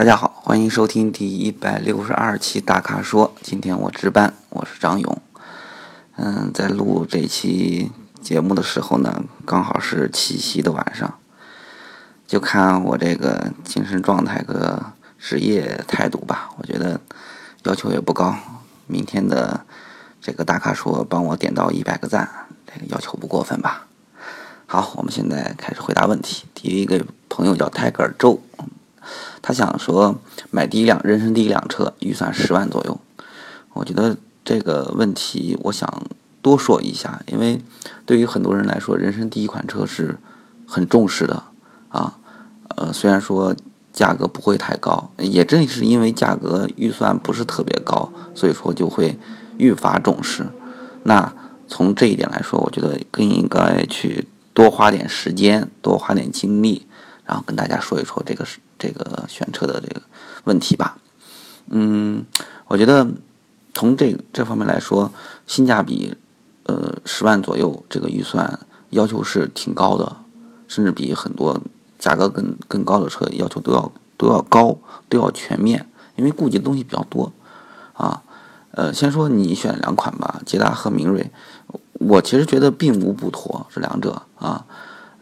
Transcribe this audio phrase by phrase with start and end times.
[0.00, 3.34] 大家好，欢迎收听第一百六十二期大咖说。
[3.42, 5.20] 今天我值班，我是张勇。
[6.16, 7.92] 嗯，在录这期
[8.22, 11.18] 节目的时候呢，刚好是七夕的晚上。
[12.26, 14.82] 就看我这个精神状态和
[15.18, 16.98] 职业态度吧，我觉得
[17.64, 18.34] 要求也不高。
[18.86, 19.66] 明天的
[20.18, 22.26] 这个大咖说帮我点到一百个赞，
[22.64, 23.86] 这个要求不过分吧？
[24.64, 26.46] 好，我们现在开始回答问题。
[26.54, 28.40] 第一个朋友叫泰戈尔周。
[29.42, 30.14] 他想说
[30.50, 33.00] 买第一辆人生第一辆车，预算十万左右。
[33.72, 35.88] 我觉得这个问题我想
[36.42, 37.62] 多说一下，因为
[38.04, 40.18] 对于很多人来说，人生第一款车是
[40.66, 41.42] 很重视的
[41.88, 42.16] 啊。
[42.76, 43.54] 呃，虽然说
[43.92, 49.18] 价格不会太高，也正是因为价格预算不是特别高，所以说就会
[49.58, 50.46] 愈发重视。
[51.02, 51.32] 那
[51.68, 56.86] 从这一点来说，我觉得更应该去多花点时间，多花点精力。
[57.24, 60.00] 然后跟大家说一说这个是这个选车的这个
[60.44, 60.96] 问题吧。
[61.68, 62.24] 嗯，
[62.66, 63.06] 我觉得
[63.74, 65.12] 从这这方面来说，
[65.46, 66.16] 性价比，
[66.64, 70.16] 呃，十万左右这个预算要求是挺高的，
[70.66, 71.60] 甚至比很多
[71.98, 74.76] 价格更更高的车要求都要都要高，
[75.08, 77.30] 都要全面，因为顾及的东西比较多
[77.92, 78.22] 啊。
[78.72, 81.30] 呃，先说你选两款吧，捷达和明锐，
[81.92, 84.64] 我其实觉得并无不妥，这两者啊，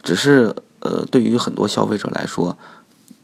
[0.01, 0.55] 只是。
[0.81, 2.57] 呃，对于很多消费者来说，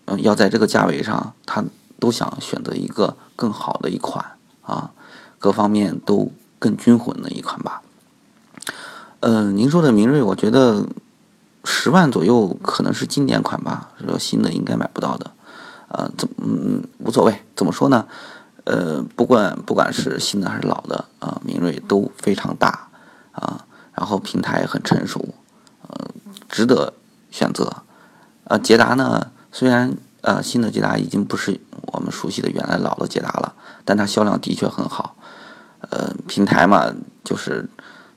[0.06, 1.64] 嗯，要在这个价位上，他
[2.00, 4.24] 都想选择一个更好的一款
[4.62, 4.92] 啊，
[5.40, 7.82] 各方面都更均衡的一款吧。
[9.22, 10.86] 嗯，您说的明锐，我觉得
[11.64, 15.32] 十万左右可能是经典款吧，说新的应该买不到的。
[15.88, 18.06] 呃，怎嗯无所谓，怎么说呢？
[18.66, 22.88] 呃，不管不管是新的还是老的啊，明锐都非常大
[23.32, 25.24] 啊，然后平台很成熟，
[25.82, 26.08] 呃，
[26.50, 26.94] 值得。
[27.32, 27.84] 选择，
[28.46, 29.30] 呃，捷达呢？
[29.56, 31.58] 虽然呃，新的捷达已经不是
[31.94, 33.54] 我们熟悉的原来老的捷达了，
[33.86, 35.16] 但它销量的确很好。
[35.80, 37.66] 呃，平台嘛，就是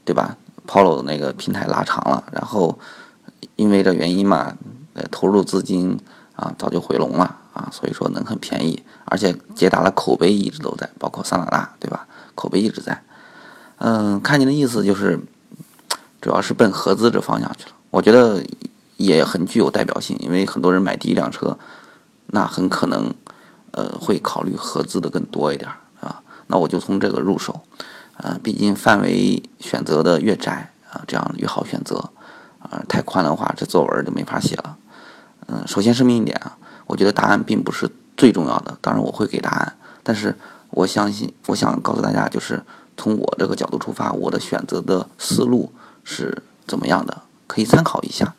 [0.04, 2.76] 对吧？Polo 那个平台拉长了，然后
[3.54, 4.52] 因为这原因嘛，
[4.94, 5.96] 呃，投入资金
[6.34, 8.82] 啊早就回笼了啊，所以说能很便宜。
[9.04, 12.04] 而且捷达的口碑一直都在，包括桑塔纳，对吧？
[12.34, 13.00] 口碑一直在。
[13.76, 15.20] 嗯，看您的意思就是，
[16.20, 17.76] 主要是奔合资这方向去了。
[17.90, 18.42] 我觉得。
[18.98, 21.56] 也很具有代表性，因为很多人买第一辆车，
[22.26, 23.14] 那很可能，
[23.70, 25.70] 呃，会考虑合资的更多一点
[26.00, 26.20] 啊。
[26.48, 27.60] 那我就从这个入手，
[28.16, 32.10] 呃，毕竟范围选择的越窄啊，这样越好选择，
[32.58, 34.76] 啊，太宽的话，这作文就没法写了。
[35.46, 40.36] 嗯，首先声明一点啊，我觉得答案并不是最重要的，当然我会给答案，但是
[40.70, 42.60] 我相信，我想告诉大家，就是
[42.96, 45.72] 从我这个角度出发，我的选择的思路
[46.02, 48.34] 是怎么样的，可以参考一下。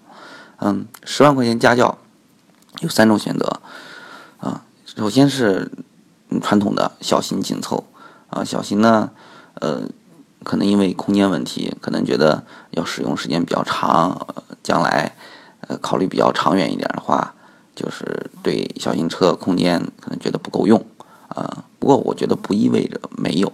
[0.60, 1.98] 嗯，十万块钱家轿
[2.82, 3.60] 有三种选择
[4.40, 4.64] 啊。
[4.86, 5.72] 首先是
[6.42, 7.86] 传统的小型紧凑
[8.30, 9.12] 啊，小型呢，
[9.56, 9.84] 呃，
[10.44, 14.28] 可能因为空间问题，可能觉得要使用时间比较长，
[14.62, 15.16] 将来
[15.62, 17.34] 呃考虑比较长远一点的话，
[17.74, 20.86] 就是对小型车空间可能觉得不够用
[21.30, 21.64] 啊。
[21.80, 23.52] 不过我觉得不意味着没有，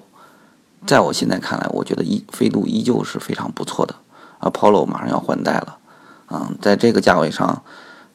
[0.87, 3.93] 在我现在看来，我觉得依飞度依旧是非常不错的
[4.39, 4.49] 啊。
[4.49, 5.77] Polo 马上要换代了。
[6.29, 7.63] 嗯，在这个价位上，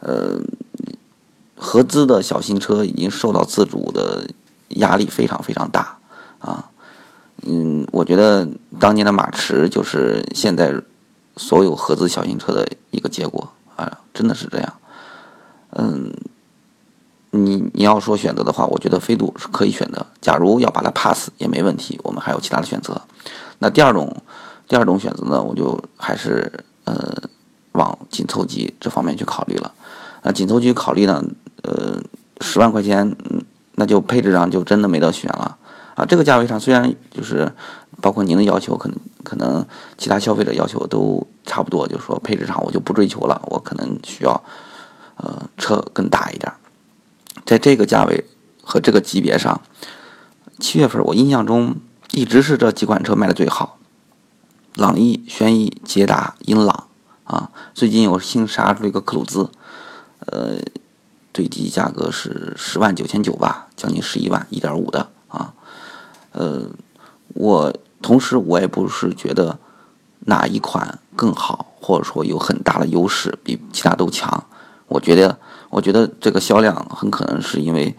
[0.00, 0.40] 呃，
[1.56, 4.28] 合资的小型车已经受到自主的
[4.70, 5.96] 压力非常非常大
[6.40, 6.68] 啊。
[7.42, 8.48] 嗯，我觉得
[8.80, 10.74] 当年的马驰就是现在
[11.36, 14.74] 所有合资小型车的一个结果啊，真的是这样。
[15.70, 16.12] 嗯，
[17.30, 20.04] 你你要说选择的话，我觉得飞度是可以选的。
[20.20, 23.00] 假如要把它 pass 也没问题，我们还有其他的选择。
[23.60, 24.14] 那第二种，
[24.66, 26.52] 第二种选择呢，我就还是
[26.84, 27.22] 呃。
[27.72, 29.72] 往紧凑级这方面去考虑了，
[30.22, 31.24] 啊，紧凑级考虑呢，
[31.62, 32.00] 呃，
[32.40, 33.16] 十万块钱，
[33.76, 35.56] 那就配置上就真的没得选了，
[35.94, 37.52] 啊，这个价位上虽然就是
[38.00, 39.64] 包括您的要求，可能可能
[39.96, 44.42] 其他消费者要求都差不多，就是说配置上我就不追求了，我可能需要，
[45.16, 46.52] 呃，车更大一点，
[47.46, 48.24] 在这个价位
[48.62, 49.60] 和这个级别上，
[50.58, 51.76] 七月份我印象中
[52.10, 53.78] 一直是这几款车卖的最好，
[54.74, 56.88] 朗逸、轩逸、捷达、英朗。
[57.30, 59.48] 啊，最近我新杀出一个克鲁兹，
[60.26, 60.56] 呃，
[61.32, 65.54] 最低价格是十万九千九吧，将近十一万，一点五的啊。
[66.32, 66.62] 呃，
[67.28, 67.72] 我
[68.02, 69.56] 同时我也不是觉得
[70.26, 74.44] 哪一款更好，或者说有很大的优势比其他都强。
[74.88, 75.38] 我觉得，
[75.68, 77.96] 我觉得这个销量很可能是因为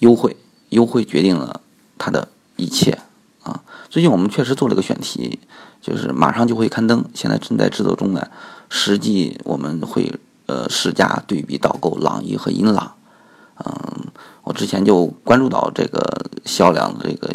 [0.00, 0.36] 优惠，
[0.70, 1.60] 优惠决定了
[1.96, 2.26] 它的
[2.56, 2.98] 一切
[3.44, 3.62] 啊。
[3.88, 5.38] 最近我们确实做了个选题。
[5.80, 8.26] 就是马上就会刊登，现在正在制作中呢。
[8.70, 10.12] 实际我们会
[10.46, 12.92] 呃试驾对比导购朗逸和英朗，
[13.64, 13.72] 嗯，
[14.44, 17.32] 我之前就关注到这个销量的这个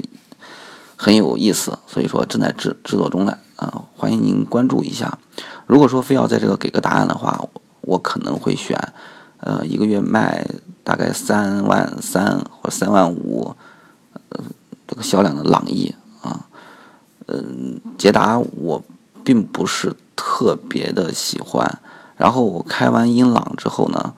[0.95, 5.17] 很有意思，所以说正在制制作中呢，啊，欢迎您关注一下。
[5.65, 7.43] 如果说非要在这个给个答案的话，
[7.81, 8.77] 我可能会选，
[9.39, 10.45] 呃，一个月卖
[10.83, 13.55] 大概三万三或者三万五，
[14.29, 14.39] 呃，
[14.87, 15.95] 这个销量的朗逸
[17.27, 18.83] 嗯，捷达我
[19.23, 21.79] 并不是特别的喜欢，
[22.17, 24.13] 然后我开完英朗之后呢，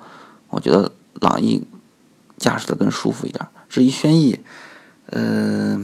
[0.50, 0.92] 我觉得
[1.22, 1.63] 朗逸。
[2.38, 3.48] 驾驶的更舒服一点。
[3.69, 4.38] 至于轩逸，
[5.06, 5.80] 呃，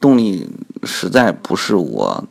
[0.00, 0.48] 动力
[0.82, 2.24] 实在不是我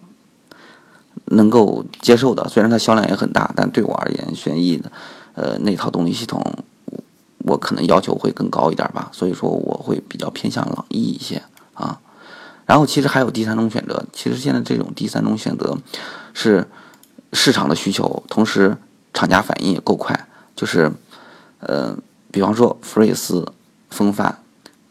[1.26, 2.50] 能够接受的。
[2.50, 4.92] 虽然它销量也很大，但对我而言，轩逸的
[5.36, 6.44] 呃那套动力系统，
[7.46, 9.10] 我可能要求会更高一点吧。
[9.14, 11.44] 所以说，我会比较偏向朗逸一些
[11.76, 12.02] 啊。
[12.70, 14.06] 然后，其实还有第三种选择。
[14.14, 15.76] 其实现在这种第三种选择
[16.36, 16.68] 是
[17.34, 18.78] 市场的需求，同时
[19.14, 20.28] 厂家反应也够快。
[20.56, 20.92] 就是，
[21.62, 21.98] 呃，
[22.30, 23.52] 比方说福睿斯。
[23.90, 24.44] 风范，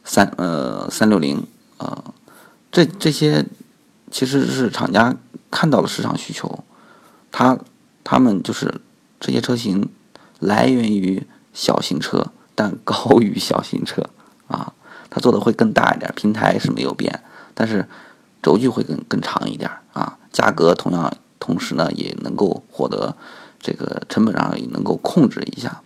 [0.03, 1.47] 三呃三六零
[1.77, 2.03] 啊，
[2.73, 3.47] 这这些
[4.11, 5.15] 其实是厂家
[5.53, 6.65] 看到了市场需求，
[7.31, 7.57] 他
[8.03, 8.81] 他们就是
[9.21, 9.89] 这些车型
[10.41, 11.25] 来源于
[11.55, 14.03] 小型车，但高于小型车
[14.49, 14.73] 啊，
[15.09, 17.23] 它做的会更大一点，平台是没有变，
[17.59, 17.85] 但是
[18.41, 23.13] 轴距会更更长一点啊，价格同样同时呢也能够获得
[23.59, 25.81] 这个成本上也能够控制一下。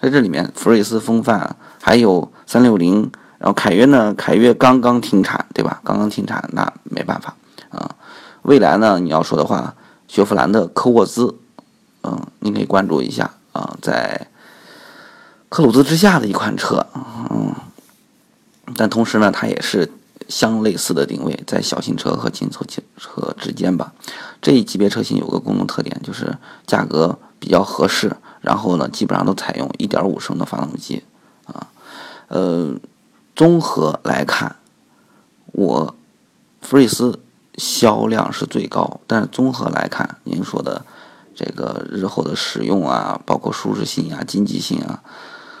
[0.00, 3.08] 在这里面，福睿斯、风范，还有三六零，
[3.38, 4.12] 然后凯越呢？
[4.14, 5.80] 凯越刚刚停产，对吧？
[5.84, 7.36] 刚刚停产，那没办法
[7.70, 7.94] 啊。
[8.42, 8.98] 未来呢？
[8.98, 9.76] 你要说的话，
[10.08, 11.36] 雪佛兰的科沃兹，
[12.02, 14.26] 嗯，你可以关注一下啊，在
[15.48, 16.84] 科鲁兹之下的一款车，
[17.30, 17.54] 嗯，
[18.74, 19.88] 但同时呢，它也是
[20.28, 22.64] 相类似的定位，在小型车和紧凑
[22.96, 23.92] 车之间吧。
[24.40, 26.36] 这一级别车型有个共同特点，就是
[26.66, 28.16] 价格比较合适。
[28.40, 31.04] 然后呢，基本上都采用1.5升的发动机，
[31.46, 31.68] 啊，
[32.26, 32.74] 呃，
[33.36, 34.56] 综合来看，
[35.52, 35.94] 我
[36.60, 37.20] 福睿斯
[37.56, 40.84] 销量是最高，但是综合来看，您说的
[41.36, 45.00] 这个日后的使用啊，包括舒适性啊、经济性啊，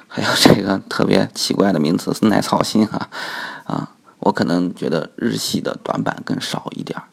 [0.08, 3.08] 还有这个特别奇怪的名词“耐操性”啊，
[3.62, 3.90] 啊，
[4.22, 7.04] 我可能觉得日系的短板更少一点儿，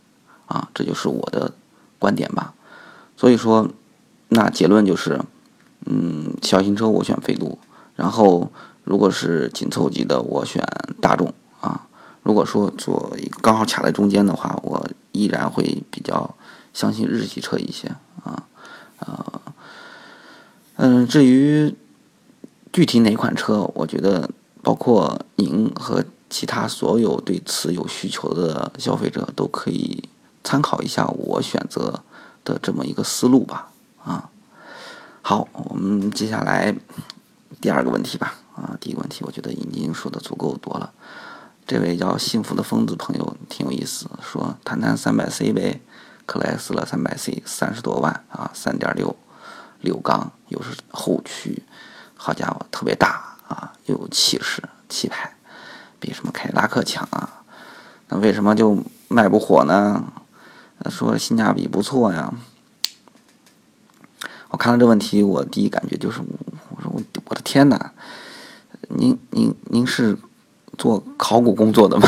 [0.48, 1.52] 啊，这就是我的
[2.00, 2.54] 观点吧。
[3.16, 3.70] 所以说，
[4.30, 5.22] 那结论就是。
[5.86, 7.58] 嗯，小型车我选飞度，
[7.96, 8.52] 然后
[8.84, 10.62] 如果是紧凑级的，我选
[11.00, 11.88] 大众啊。
[12.22, 16.36] 如果说做刚好卡在中间的话，我依然会比较
[16.74, 17.88] 相信日系车一些
[18.24, 18.44] 啊
[19.00, 19.42] 啊。
[20.76, 21.74] 嗯，至于
[22.74, 24.30] 具体哪款车，我觉得
[24.62, 30.08] 包括您和其他所有对此有需求的消费者都可以
[30.44, 32.04] 参考一下我选择
[32.44, 33.72] 的这么一个思路吧
[34.04, 34.30] 啊。
[35.22, 36.74] 好，我们接下来
[37.60, 38.36] 第二个问题吧。
[38.56, 40.92] 啊，第一个问题我觉得已经说的足够多了。
[41.66, 45.80] 这位叫幸福的疯子朋友挺有意思，说谈谈三百 C 呗，
[46.26, 49.16] 克莱斯勒三百 C 三十多万啊，三点六
[49.82, 51.64] 六缸，又是后驱，
[52.16, 55.34] 好家伙，特别大啊，又有气势气派，
[56.00, 57.44] 比什么凯迪拉克强啊。
[58.10, 60.04] 那为什么就卖不火呢？
[60.90, 62.34] 说性价比不错呀。
[64.50, 66.22] 我看到这问题，我第一感觉就是，
[66.70, 67.92] 我说我我的天哪，
[68.88, 70.18] 您您您是
[70.78, 72.08] 做考古工作的吗？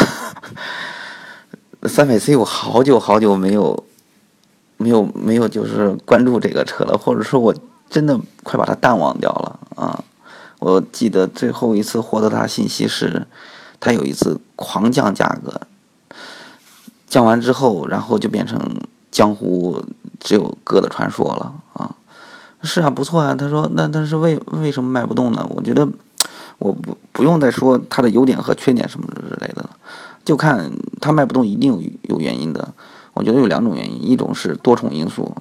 [1.83, 3.83] 三百 C 我好久好久没有
[4.77, 7.53] 没有没有就是关注这个车了，或者说我
[7.89, 10.03] 真的快把它淡忘掉了啊！
[10.59, 13.27] 我记得最后一次获得它信息是，
[13.81, 15.59] 它有一次狂降价格，
[17.09, 18.57] 降完之后，然后就变成
[19.11, 19.83] 江湖
[20.19, 21.95] 只有哥的传说了啊！
[22.61, 23.35] 是啊，不错啊。
[23.35, 25.45] 他说：“那但是为为什么卖不动呢？
[25.49, 25.87] 我觉得
[26.59, 29.69] 我不不用再说它的优点和缺点什么之类的了，
[30.23, 30.71] 就看
[31.01, 32.73] 它卖不动一定有有原因的。
[33.13, 35.35] 我觉得有两种原因，一种是多重因素，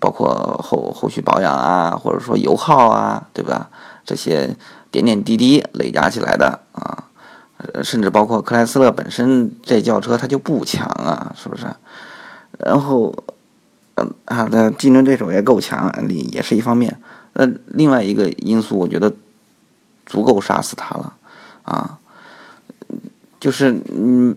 [0.00, 3.68] 包括后后续保养啊，或者说油耗啊，对吧？
[4.04, 4.56] 这些
[4.90, 7.04] 点点滴滴累加起来的啊，
[7.58, 11.66] 呃甚至包括克莱斯勒本身这轿车它就不强啊，是不是？
[12.58, 13.14] 然后。”
[14.00, 16.96] 嗯啊，的竞争对手也够强，也也是一方面。
[17.32, 19.12] 那另外一个因素，我觉得
[20.06, 21.14] 足够杀死他了，
[21.62, 21.98] 啊，
[23.40, 24.36] 就是你，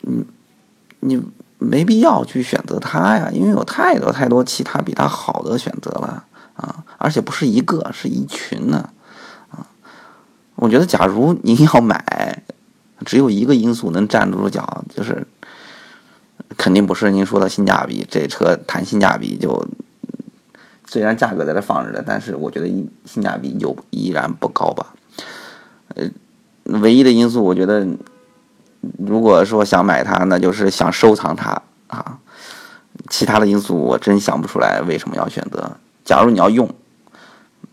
[0.00, 0.24] 你，
[0.98, 1.22] 你
[1.58, 8.90] 没必要去选择他呀，因为有太多太多其他比他好的选择了啊，而且不是一个，是一群呢，
[10.62, 12.42] 我觉得假如您要买，
[13.04, 15.26] 只有一个因素能站得住脚，就是。
[16.58, 19.66] 肯定不是您说的性价比，这车谈性价比就，
[20.86, 22.68] 虽然价格在这放着的，但是我觉得
[23.06, 24.94] 性价比就依然不高吧。
[25.94, 26.06] 呃，
[26.64, 27.86] 唯一的因素，我觉得，
[28.98, 32.18] 如果说想买它，那就是想收藏它啊。
[33.08, 35.78] 其他的因素我真想不出来为什么要选择。
[36.04, 36.68] 假如你要用，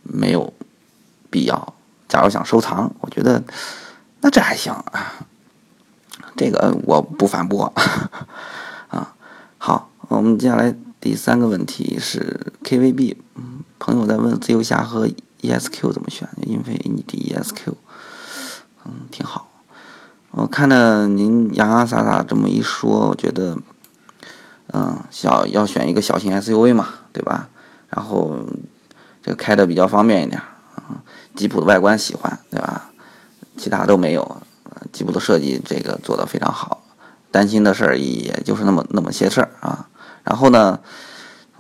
[0.04, 0.54] 没有
[1.30, 1.74] 必要；
[2.10, 3.42] 假如想收藏，我觉得
[4.20, 5.14] 那这还行啊。
[6.36, 7.72] 这个我不反驳
[8.90, 9.16] 啊。
[9.58, 13.16] 好，我们接下来第三个问题是 KVB，
[13.78, 15.08] 朋友在问自由侠和
[15.42, 16.28] ESQ 怎么选？
[16.42, 17.76] 英菲尼迪 ESQ，
[18.84, 19.48] 嗯，挺好。
[20.32, 23.58] 我看到您洋洋洒洒这么一说，我觉得。
[24.72, 27.50] 嗯，小要选一个小型 SUV 嘛，对吧？
[27.90, 28.38] 然后
[29.24, 30.40] 这个开的比较方便一点。
[31.36, 32.92] 吉普的外观喜欢，对吧？
[33.58, 34.42] 其他都没有。
[34.92, 36.84] 吉普的设计这个做的非常好。
[37.32, 39.88] 担心的事儿也就是那么那么些事儿啊。
[40.24, 40.80] 然后呢，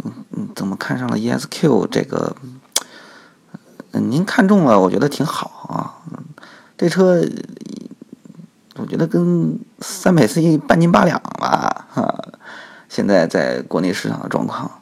[0.03, 2.35] 嗯，怎么看上了 ESQ 这个？
[3.91, 5.97] 您看中了，我觉得挺好啊。
[6.77, 7.21] 这车
[8.75, 12.23] 我觉得跟三百 C 半斤八两吧，哈。
[12.87, 14.81] 现在在国内市场的状况，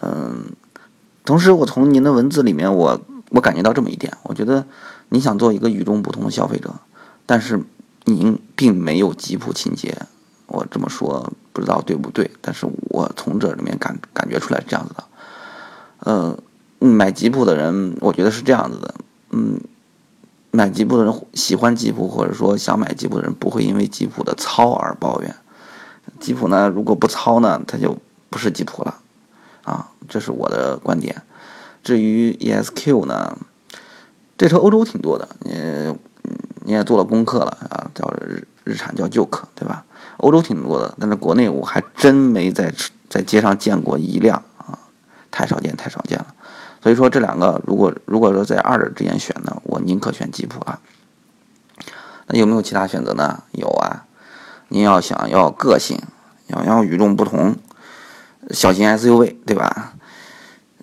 [0.00, 0.52] 嗯，
[1.24, 3.00] 同时我从您的文字里面，我
[3.34, 4.66] 我感觉到这么一点，我觉得
[5.08, 6.74] 你想做一个与众不同的消费者，
[7.24, 7.58] 但是
[8.04, 9.96] 您并没有吉普情节，
[10.46, 15.04] 我这么说不知道对不对，但是我从这里面感感觉出来是这样子的，
[16.00, 16.38] 呃，
[16.78, 18.94] 买吉普的人，我觉得是这样子的，
[19.30, 19.58] 嗯，
[20.50, 25.34] 买吉普的人喜欢吉普，或者说想买吉普的人，不会因为吉普的糙而抱怨。
[26.20, 27.96] 吉普呢，如果不糙呢，它就
[28.28, 29.00] 不是吉普了，
[29.64, 31.22] 啊，这是我的观点。
[31.82, 33.36] 至于 ESQ 呢，
[34.38, 35.94] 这车欧洲挺多的，你
[36.64, 39.84] 你也做了功课了啊，叫日日产叫 Juke 对吧？
[40.18, 42.72] 欧洲挺多的，但是国内我还真没在
[43.08, 44.78] 在街上见过一辆啊，
[45.30, 46.34] 太少见太少见了。
[46.82, 50.80] 所以说这两个，如果如果说在二者之间选呢，我宁可选吉普啊。
[52.26, 53.42] 那有没有其他选择呢？
[53.52, 54.06] 有啊。
[54.68, 56.00] 您要想要个性，
[56.48, 57.56] 想要与众不同，
[58.50, 59.94] 小型 SUV 对吧？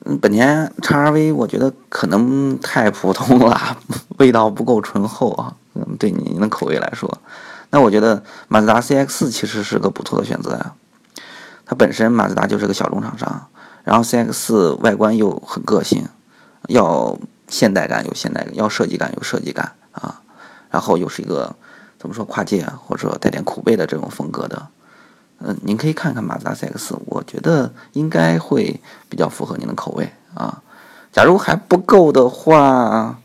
[0.06, 3.78] 嗯本田 XRV 我觉得可能太普通了，
[4.18, 5.56] 味道不够醇厚啊。
[5.76, 7.20] 嗯，对您的口味来说，
[7.70, 10.74] 那我觉得马自达 CX 其实是个不错的选择呀。
[11.66, 13.48] 它本身马自达就是个小众厂商，
[13.84, 16.08] 然后 CX 外观又很个性，
[16.68, 20.22] 要现代感有现代感，要设计感有设计感啊，
[20.72, 21.56] 然后又是一个。
[22.00, 24.68] 怎么说跨界或者带点苦背的这种风格的，
[25.42, 30.62] 嗯，您可以看看马自达 CX，我觉得应该会比较符合您的口味啊。
[31.12, 33.20] 假如还不够的话，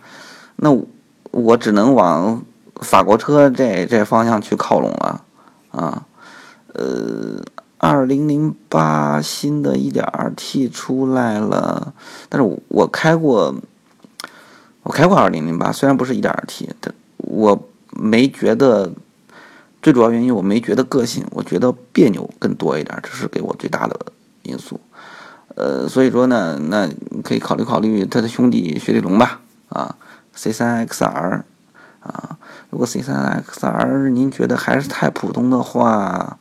[0.57, 0.77] 那
[1.31, 2.43] 我只能往
[2.77, 5.25] 法国车这这方向去靠拢了
[5.71, 6.07] 啊。
[6.73, 7.43] 呃，
[7.79, 11.95] 二零零八新的一点二 T 出来了，
[12.29, 13.55] 但是我开过，
[14.83, 17.69] 我开过二零零八，虽然不是一点二 T，但我。
[17.97, 18.91] 没觉得，
[19.85, 23.95] 最主要原因我没觉得个性，我觉得别扭更多一点，这是给我最大的
[24.43, 24.81] 因素。
[25.57, 26.89] 呃，所以说呢，那
[27.23, 29.95] 可以考虑考虑他的兄弟雪铁龙吧，啊
[30.35, 31.43] ，C3XR，
[32.01, 32.39] 啊，
[32.71, 36.39] 如果 C3XR 您觉得还是太普通的话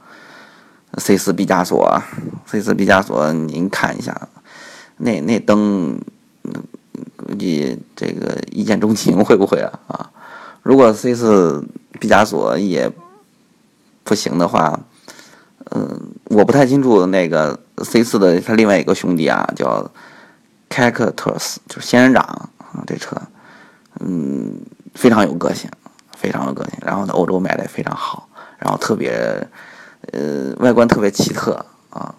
[0.94, 2.02] ，C4 毕加索
[2.50, 4.30] ，C4 毕加索您看一下，
[4.96, 6.00] 那那灯，
[7.18, 9.80] 估计这个一见钟情会不会啊？
[9.88, 10.10] 啊？
[10.62, 11.68] 如果 C 四
[12.00, 12.90] 毕加索也
[14.04, 14.80] 不行的话，
[15.72, 19.90] 嗯，我不太清楚那个 C 四的它另外一个兄弟啊，叫
[20.70, 23.16] Cactus，就是仙人掌啊，这车，
[24.00, 24.60] 嗯，
[24.94, 25.70] 非常有个性，
[26.18, 26.74] 非常有个性。
[26.82, 29.48] 然后在欧洲卖的也非常好，然后特别，
[30.12, 32.14] 呃，外观特别奇特啊，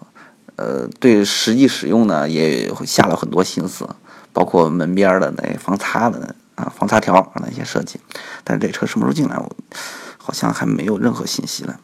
[0.55, 3.87] 呃，对实际使用呢也下了很多心思，
[4.33, 6.35] 包括门边的那防擦的。
[6.55, 7.99] 啊，防擦条那些设计，
[8.45, 9.35] 但是这车什么时候进来？
[9.37, 9.51] 我
[10.25, 11.79] 好像还没有任何信息了。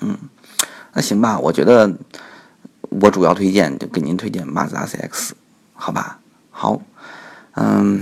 [0.00, 0.18] 嗯，
[0.94, 1.96] 那行吧，我觉得
[2.88, 5.30] 我主要推荐就给您推荐马自达 CX，
[5.74, 6.18] 好吧？
[6.50, 6.82] 好，
[7.54, 8.00] 嗯，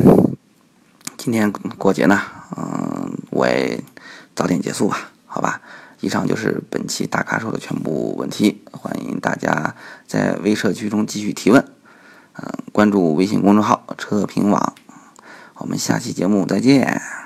[1.18, 2.22] 今天过节呢，
[2.56, 3.84] 嗯，我也
[4.34, 5.60] 早点结束吧，好吧？
[6.00, 9.74] 以上就是本期大咖说的全部问题，欢迎大家
[10.06, 11.62] 在微社区中继续提问，
[12.32, 14.74] 嗯，关注微信公众号车评网。
[15.56, 17.23] 我们下期节目再见。